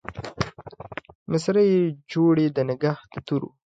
مسرۍ 1.31 1.65
يې 1.75 1.81
جوړې 2.11 2.45
د 2.55 2.57
نګهت 2.69 3.05
د 3.11 3.15
تورو 3.27 3.49